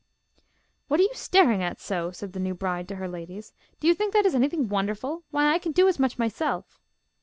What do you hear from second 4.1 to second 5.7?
that is anything wonderful? Why, I